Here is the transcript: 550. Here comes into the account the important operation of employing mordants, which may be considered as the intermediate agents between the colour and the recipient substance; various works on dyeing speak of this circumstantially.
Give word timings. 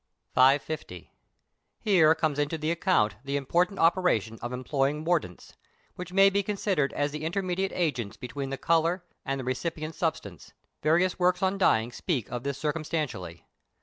550. 0.33 1.11
Here 1.79 2.15
comes 2.15 2.39
into 2.39 2.57
the 2.57 2.71
account 2.71 3.17
the 3.23 3.37
important 3.37 3.77
operation 3.77 4.39
of 4.41 4.51
employing 4.51 5.03
mordants, 5.05 5.53
which 5.93 6.11
may 6.11 6.31
be 6.31 6.41
considered 6.41 6.91
as 6.93 7.11
the 7.11 7.23
intermediate 7.23 7.71
agents 7.75 8.17
between 8.17 8.49
the 8.49 8.57
colour 8.57 9.03
and 9.23 9.39
the 9.39 9.45
recipient 9.45 9.93
substance; 9.93 10.53
various 10.81 11.19
works 11.19 11.43
on 11.43 11.59
dyeing 11.59 11.91
speak 11.91 12.31
of 12.31 12.41
this 12.41 12.57
circumstantially. 12.57 13.45